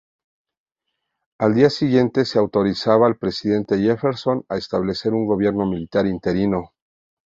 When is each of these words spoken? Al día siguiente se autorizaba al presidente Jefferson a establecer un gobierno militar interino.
Al 1.37 1.53
día 1.53 1.69
siguiente 1.69 2.25
se 2.25 2.39
autorizaba 2.39 3.05
al 3.05 3.17
presidente 3.19 3.77
Jefferson 3.79 4.43
a 4.49 4.57
establecer 4.57 5.13
un 5.13 5.27
gobierno 5.27 5.67
militar 5.67 6.07
interino. 6.07 6.71